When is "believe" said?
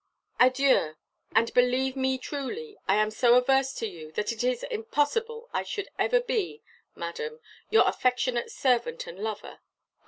1.53-1.95